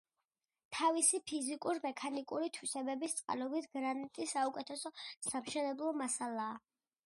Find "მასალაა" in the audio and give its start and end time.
6.03-6.61